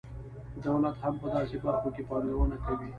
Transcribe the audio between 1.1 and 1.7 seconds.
په داسې